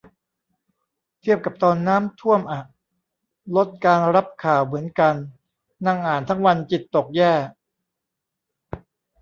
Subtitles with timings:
[1.19, 2.61] เทียบกับตอนน้ำท่วมอะ
[3.55, 5.15] ลดการรับข่าวเหมือนกัน
[5.85, 7.33] นั่งอ่านทั้งวันจิตตกแย่